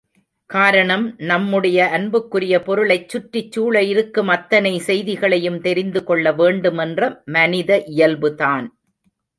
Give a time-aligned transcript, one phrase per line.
[0.49, 8.67] காரணம், நம்முடைய அன்புக்குரிய பொருளைச் சுற்றிச் சூழ இருக்கும் அத்தனை செய்திகளையும் தெரிந்து கொள்ள வேண்டுமென்ற மனித இயல்புதான்.